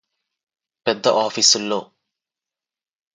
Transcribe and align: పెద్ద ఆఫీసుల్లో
పెద్ద 0.85 1.07
ఆఫీసుల్లో 1.07 1.79